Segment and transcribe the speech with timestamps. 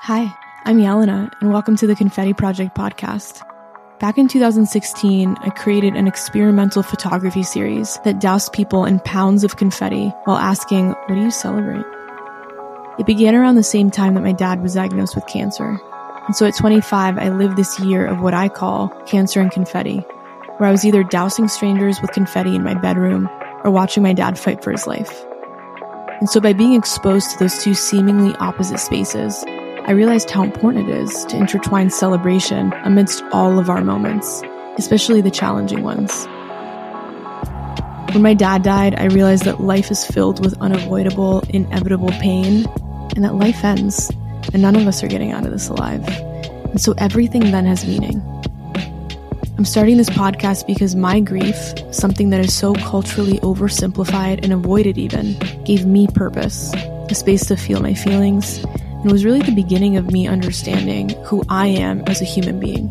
[0.00, 3.40] Hi, I'm Jelena, and welcome to the Confetti Project podcast.
[4.00, 9.56] Back in 2016, I created an experimental photography series that doused people in pounds of
[9.56, 11.86] confetti while asking, What do you celebrate?
[12.98, 15.78] It began around the same time that my dad was diagnosed with cancer.
[16.26, 20.00] And so at 25, I lived this year of what I call cancer and confetti,
[20.58, 23.26] where I was either dousing strangers with confetti in my bedroom
[23.64, 25.24] or watching my dad fight for his life.
[26.20, 29.44] And so by being exposed to those two seemingly opposite spaces,
[29.86, 34.42] I realized how important it is to intertwine celebration amidst all of our moments,
[34.78, 36.26] especially the challenging ones.
[38.14, 42.64] When my dad died, I realized that life is filled with unavoidable, inevitable pain,
[43.14, 44.10] and that life ends,
[44.54, 46.02] and none of us are getting out of this alive.
[46.08, 48.22] And so everything then has meaning.
[49.58, 54.96] I'm starting this podcast because my grief, something that is so culturally oversimplified and avoided
[54.96, 58.64] even, gave me purpose, a space to feel my feelings,
[59.04, 62.58] and it was really the beginning of me understanding who I am as a human
[62.58, 62.88] being.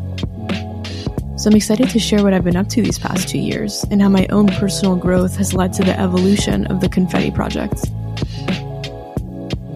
[1.39, 3.99] So I'm excited to share what I've been up to these past two years and
[3.99, 7.89] how my own personal growth has led to the evolution of the Confetti Project.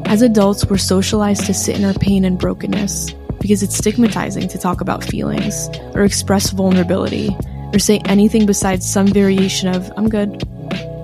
[0.05, 4.59] As adults, we're socialized to sit in our pain and brokenness because it's stigmatizing to
[4.59, 7.35] talk about feelings or express vulnerability
[7.73, 10.43] or say anything besides some variation of, I'm good,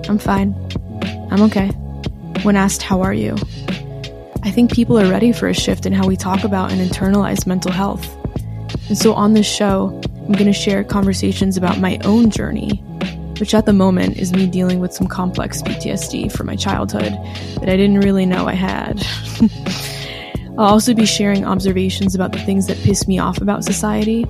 [0.08, 0.54] I'm fine,
[1.32, 1.70] I'm okay,
[2.44, 3.34] when asked, How are you?
[4.44, 7.46] I think people are ready for a shift in how we talk about and internalize
[7.46, 8.14] mental health.
[8.88, 12.76] And so on this show, I'm going to share conversations about my own journey,
[13.40, 17.14] which at the moment is me dealing with some complex PTSD from my childhood
[17.54, 19.02] that I didn't really know I had.
[20.58, 24.24] I'll also be sharing observations about the things that piss me off about society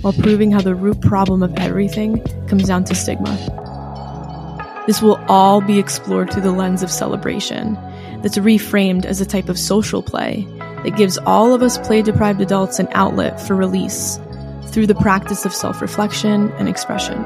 [0.00, 3.36] while proving how the root problem of everything comes down to stigma.
[4.86, 7.76] This will all be explored through the lens of celebration
[8.22, 10.46] that's reframed as a type of social play
[10.84, 14.18] that gives all of us play deprived adults an outlet for release
[14.66, 17.24] through the practice of self reflection and expression.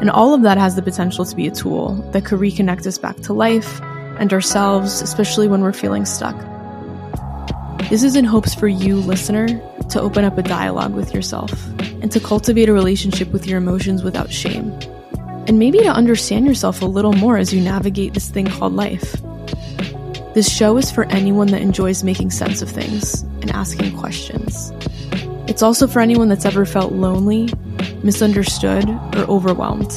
[0.00, 2.98] And all of that has the potential to be a tool that could reconnect us
[2.98, 3.80] back to life
[4.18, 6.36] and ourselves, especially when we're feeling stuck.
[7.90, 9.48] This is in hopes for you, listener,
[9.90, 11.52] to open up a dialogue with yourself
[12.02, 14.70] and to cultivate a relationship with your emotions without shame.
[15.46, 19.16] And maybe to understand yourself a little more as you navigate this thing called life.
[20.32, 24.72] This show is for anyone that enjoys making sense of things and asking questions.
[25.48, 27.52] It's also for anyone that's ever felt lonely,
[28.04, 29.92] misunderstood, or overwhelmed.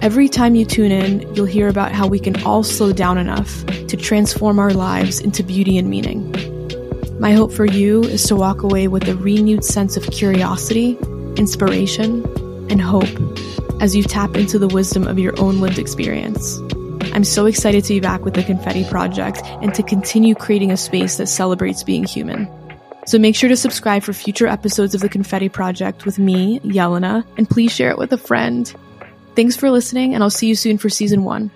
[0.00, 3.66] Every time you tune in, you'll hear about how we can all slow down enough
[3.88, 6.32] to transform our lives into beauty and meaning.
[7.20, 10.96] My hope for you is to walk away with a renewed sense of curiosity,
[11.36, 12.24] inspiration,
[12.70, 13.20] and hope
[13.82, 16.58] as you tap into the wisdom of your own lived experience.
[17.12, 20.76] I'm so excited to be back with the Confetti Project and to continue creating a
[20.76, 22.48] space that celebrates being human.
[23.06, 27.24] So make sure to subscribe for future episodes of the Confetti Project with me, Jelena,
[27.36, 28.72] and please share it with a friend.
[29.34, 31.50] Thanks for listening, and I'll see you soon for season one.